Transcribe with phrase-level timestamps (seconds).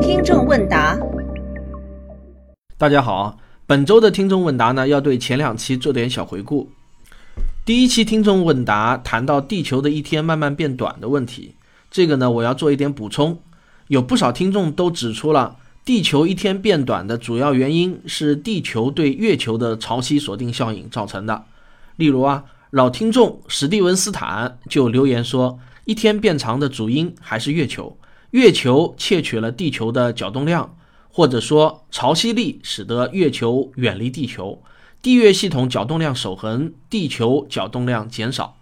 [0.00, 0.98] 听众问答：
[2.78, 6.68] 大家好，本周的听众问答呢，要对前两期做点小回顾。
[7.64, 11.54] 第一期听众问答谈到地球的一天慢慢变短的问题，
[11.90, 13.38] 这个呢，我要做一点补充。
[13.88, 21.44] 有不少听众都指出了地球一天变短的主要原因是地球对月球的潮汐锁定效应造成的。
[21.96, 27.98] 例如啊，老听众史蒂文斯坦就留言说，一天变长的主因还是月球，
[28.30, 30.76] 月球窃取了地球的角动量，
[31.10, 34.62] 或者说潮汐力使得月球远离地球。
[35.02, 38.56] 地月系统角动量守恒，地球角动量减少。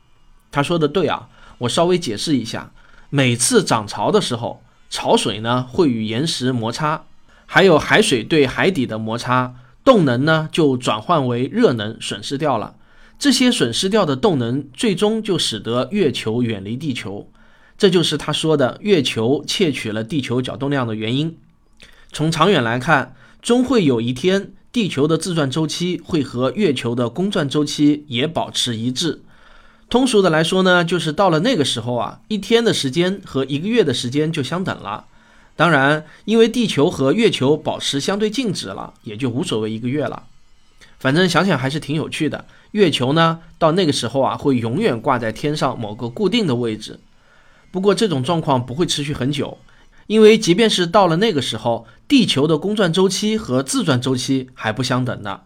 [0.50, 1.28] 他说的对啊，
[1.58, 2.72] 我稍微解释一下。
[3.10, 7.04] 每次涨潮的时候，潮水呢会与岩石摩擦，
[7.46, 12.74] 还有海水对海底的摩擦，动能呢就转换为热能，损失掉了。
[13.22, 17.30] 这些损失掉的动能，最终就使得月球远离地球。
[17.78, 21.38] 这就是他说的月球窃取了地球角动量的原因。
[22.10, 24.50] 从长远来看，终会有一天。
[24.72, 29.22] 地球的自转周期会和月球的公转周期也保持一致。
[29.88, 35.04] 通俗的来说呢，就是到了那个时候啊，一天的时间和一个月的时间就相等了。
[35.54, 40.24] 当然，因为地球和月球保持相对静止了，也就无所谓一个月了。
[40.98, 42.44] 反正想想还是挺有趣的。
[42.72, 47.00] 月球呢，到那个时候啊，会永远挂在天上某个固定的位置。
[47.70, 49.58] 不过这种状况不会持续很久。
[50.08, 55.42] 因为即便是到了那个时候，地球的公转周期和自转周期还不相等呢。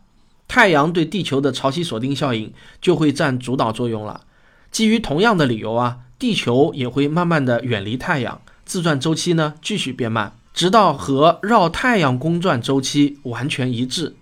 [0.48, 4.22] 太阳对地球的潮汐锁定效应就会占主导作用了。
[4.70, 14.16] 基于同样的理由啊，地球也会慢慢的远离太阳，自转周期呢继续变慢，直到和绕太阳公转周期完全一致，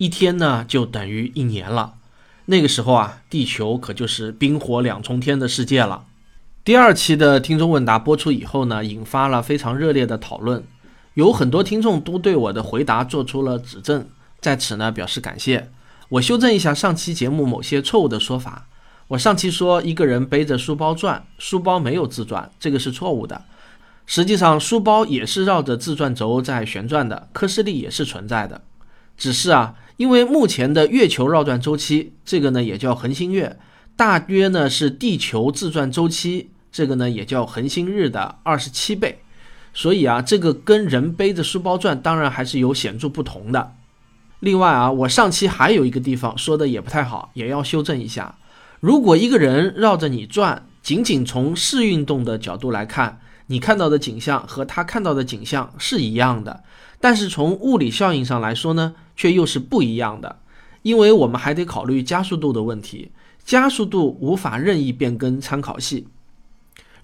[0.00, 1.96] 一天呢就等于一年了。
[2.46, 6.06] 那个时候啊，地球可就是冰火两重天的世界了。
[6.64, 10.64] 第二期的听众问答播出以后呢，引发了非常热烈的讨论，
[11.12, 14.08] 有很多听众都对我的回答做出了指正，
[14.40, 15.70] 在此呢表示感谢。
[16.08, 18.68] 我修正一下上期节目某些错误的说法。
[19.08, 23.42] 我上期说一个人背着书包转，书包没有自转，这个是错误的。
[24.06, 28.62] 实际上，书包也是绕着自转轴在旋转的，科氏力也是存在的。
[29.20, 33.58] 只是啊，因为目前的月球绕转周期，这个呢也叫恒星月。
[33.94, 39.20] 大约呢是地球自转周期，这个呢也叫恒星日的二十七倍，
[39.74, 43.74] 所以啊，这个跟人背着书包转，当然还是有显著不同的。
[44.38, 48.36] 另外啊，我上期还有一个地方说的也不太好，也要修正一下。
[48.80, 56.62] 如果一个人绕着你转，仅仅从视运动的角度来看，你看到的景象和他看到的景象是一样的，
[56.98, 60.40] 但是从物理效应上来说呢，却又是不一样的，
[60.80, 63.10] 因为我们还得考虑加速度的问题。
[63.44, 66.08] 加速度无法任意变更参考系。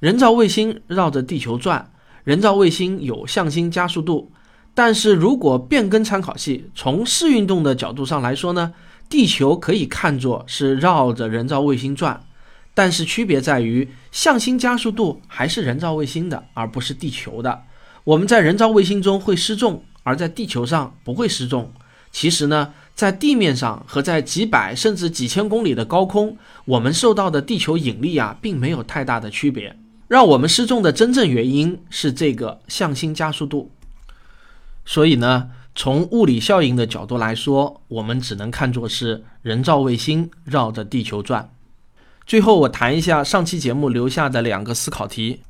[0.00, 1.92] 人造卫星绕着地球转，
[2.24, 4.32] 人造卫星有向心加速度，
[4.72, 8.72] 但是如果变更参考系，从视运动的角度上来说呢，
[9.10, 12.24] 地球可以看作是绕着人造卫星转，
[12.72, 17.64] 但是区别在于向心加速度还是人造卫星的，而不是地球的。
[18.04, 21.72] 我们在人造卫星中会失重，而在地球上不会失重。
[22.10, 22.72] 其实呢。
[22.96, 26.34] 在地面上和在几百甚至几千公里的高空，
[26.64, 29.76] 我们受到的地球引力啊，并没有太大的区别。
[30.08, 33.70] 让我们失重的真正原因是这个向心加速度。
[34.86, 41.50] 所以呢，从物理效应的角度来说，我们只能看作是人造卫星绕着地球转。
[42.26, 45.42] 最后，我谈一下上期节目留下的两个思考题。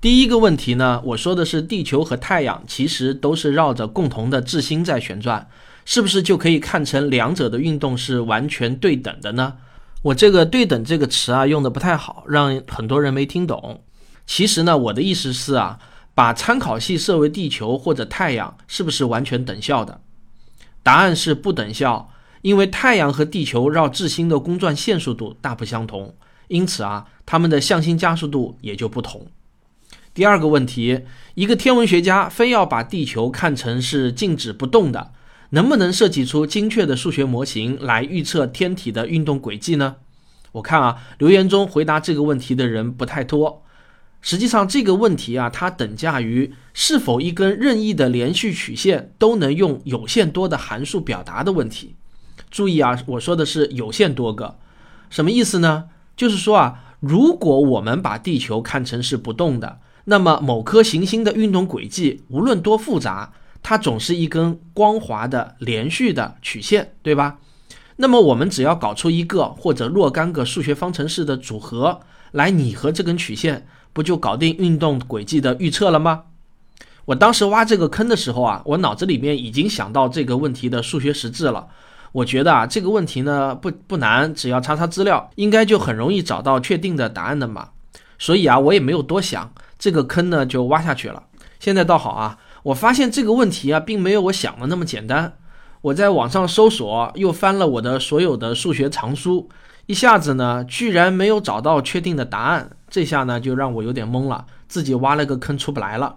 [0.00, 5.48] 第一个问题呢，我说的是地球和太阳其实都是绕着共同的质心在旋转。
[5.84, 9.54] 是不是就可以看成两者的运动是完全对等的呢？
[10.02, 13.82] 我这个“对等”这个词啊用的不太好，让很多人没听懂。
[14.26, 15.78] 其实呢，我的意思是啊，
[16.14, 20.02] 把参考系设为地球或者太阳，是不是完全等效的？
[20.82, 22.10] 答案是不等效，
[22.42, 26.14] 因为太阳和地球绕质心的公转线速度大不相同，
[26.48, 29.26] 因此啊，它们的向心加速度也就不同。
[30.18, 31.02] 第二个问题，
[31.36, 35.12] 一个天文学家非要把地球看成是静止不动的。
[35.50, 39.94] 能不能设计出精确的数学模型来预测天体的运动轨迹呢？
[40.50, 43.62] 我看啊，留言中回答这个问题的人不太多。
[44.20, 51.94] 实际上，这个问题啊，它等价于是否一根任意的连续曲线都能用有限多的函数表达的问题。
[52.50, 54.58] 注意啊，我说的是有限多个，
[55.10, 55.84] 什么意思呢？
[56.16, 59.78] 就是说啊，如果我们把地球看成是不动的，
[60.10, 63.32] 那么某颗行星的运动轨迹无论多复杂。
[63.60, 67.38] 它总是一根光滑的连续的曲线，对吧？
[67.96, 72.00] 那么我们只要搞出一个或者若干个数学方程式的组合
[72.30, 76.22] 来拟合这根曲线，不就搞定运动轨迹的预测了吗？
[77.06, 81.66] 我当时挖这个坑的时候啊，我脑子里面已经想到这个问题的数学实质了。
[82.12, 87.70] 我觉得啊，这个问题呢不不难，只要查查资料，应该就很容易找到确定的答案的嘛。
[88.18, 91.24] 所以啊，我也没有多想，这个坑呢就挖下去了。
[91.60, 95.38] 现在倒好啊，我发现这个问题啊，并没有我想的那么简单。
[95.80, 99.48] 我在网上搜索，又翻了我的所有的数学藏书，
[99.86, 102.70] 一下子呢，居然没有找到确定的答案。
[102.90, 106.16] 这下呢，就让我有点懵了，自己挖了个坑出不来了。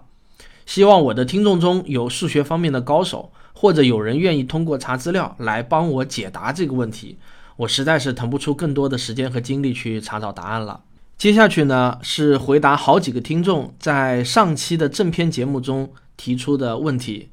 [0.66, 7.18] 希望我的听众中有数学方面的高手，或者有人愿意通过查资料来帮我解答这个问题。
[7.56, 10.80] 我实在是腾不出更多的时间和精力去查找答案了。
[11.22, 17.30] 接下去呢，是回答好几个听众在上期的正片节目中提出的问题，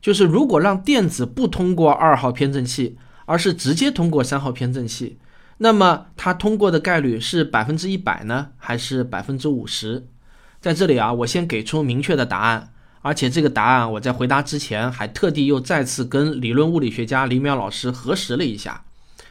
[0.00, 2.96] 就是如果让电子不通过二号偏振器，
[3.26, 5.18] 而是直接通过三号偏振器，
[5.58, 10.06] 那么它通过的概率是百分之一百呢，还是百分之五十？
[10.60, 12.72] 在这里啊，我先给出明确的答案。
[13.00, 18.84] 而且这个答案，我在回答之前还特地又再次跟理论物理学家李淼老师核实了一下。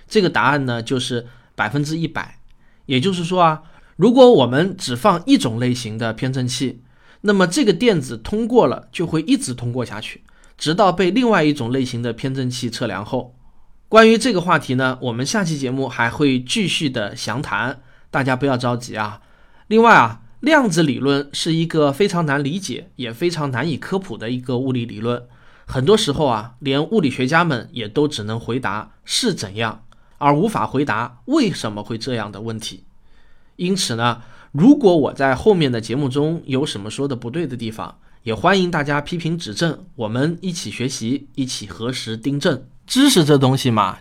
[0.10, 2.40] 这个答案呢，就是百分之一百。
[2.88, 3.62] 也就是说啊，
[4.02, 6.82] 如果我们只放一种类型的偏振器，
[7.22, 10.24] 那么这个电子通过了就会一直通过下去，
[10.58, 13.36] 直到被另外一种类型的偏振器测量后。
[13.88, 19.22] 关于这个话题呢，我们下期节目还会继续的详谈，大家不要着急啊。
[19.68, 20.22] 另外啊。
[20.40, 25.28] 量子理论是一个非常难理解，也非常难以科普的一个物理理论。
[25.68, 29.84] 很多时候啊，连物理学家们也都只能回答是怎样，
[30.18, 32.86] 而无法回答为什么会这样的问题。
[33.62, 42.60] 因此呢，如果我在后面的节目中有什么说的不对的地方，也欢迎大家批评指正，我们一起学习，一起核实订正。
[42.88, 44.00] 知识这东西嘛，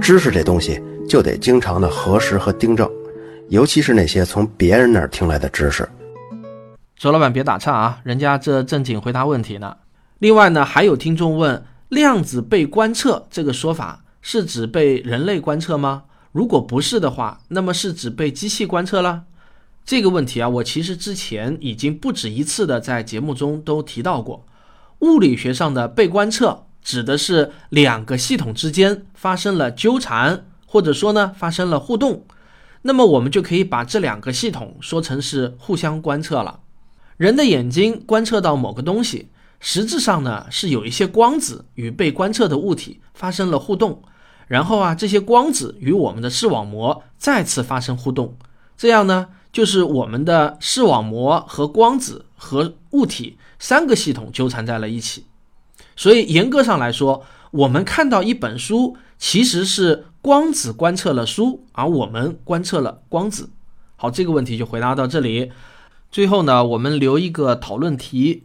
[0.00, 2.90] 知识这东西就得经常的核实和订正。
[3.50, 5.86] 尤其是那些从别人那儿听来的知识，
[6.96, 9.76] 周老板别打岔啊，人家这正经回答问题呢。
[10.18, 16.04] 另外呢，还有听众问，量子被观测这个说法是指被人类观测吗？
[16.34, 19.22] 如果不是的话，那么是指被机器观测了？
[19.84, 24.44] 这个问题啊，我其实之前已经不止一次的在节目中都提到过。
[24.98, 32.24] 物理学上的被观测，指的是两个系统之间发生了纠缠，或者说呢发生了互动。
[32.82, 36.58] 那么我们就可以把这两个系统说成是互相观测了。
[37.16, 39.28] 人的眼睛观测到某个东西，
[39.60, 44.02] 实质上呢是有一些光子与被观测的物体发生了互动，
[44.46, 48.36] 然后啊这些光子与我们的视网膜再次发生互动，
[48.76, 55.24] 这样呢就是我们的视网膜和光子和物体三个系统纠缠在了一起。
[55.96, 60.06] 所以严格上来说，我们看到一本书其实是。
[60.24, 63.50] 光子观测了书，而我们观测了光子。
[63.96, 65.52] 好，这个问题就回答到这里。
[66.10, 68.44] 最后呢，我们留一个讨论题。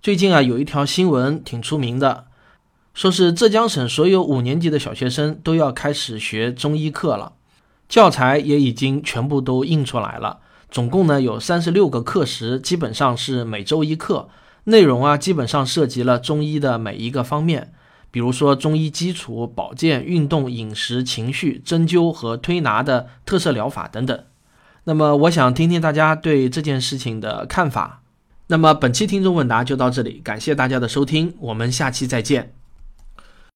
[0.00, 2.26] 最近啊，有一条新闻挺出名的，
[2.96, 7.34] 说是浙江省所有五年级的小学生都要开始学中医课了，
[7.90, 10.38] 教材也已经全部都印出来了。
[10.70, 14.30] 总共呢有三十六个课时，基本上是每周一课，
[14.64, 17.74] 内容啊基本上涉及了中医的每一个方面。
[18.10, 24.18] 比如说中医基础、保健、运动、饮食、情绪、针灸和推拿的特色疗法等等。
[24.84, 28.00] 那么，我想听听大家对这件事情的看法。
[28.46, 32.55] 那么，本期听众问答就到这里，感谢大家的收听，我们下期再见。